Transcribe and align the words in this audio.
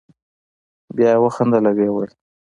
بیا 0.95 1.09
یې 1.15 1.21
وخندل 1.23 1.63
او 1.69 1.73
ویې 1.77 1.89
ویل. 1.91 2.11